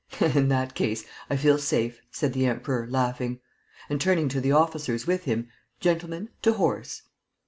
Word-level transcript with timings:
"In 0.19 0.47
that 0.47 0.73
case, 0.73 1.05
I 1.29 1.37
feel 1.37 1.59
safe," 1.59 2.01
said 2.09 2.33
the 2.33 2.47
Emperor, 2.47 2.87
laughing. 2.89 3.39
And, 3.87 4.01
turning 4.01 4.29
to 4.29 4.41
the 4.41 4.51
officers 4.51 5.05
with 5.05 5.25
him, 5.25 5.49
"Gentlemen, 5.79 6.29
to 6.41 6.53
horse!" 6.53 7.03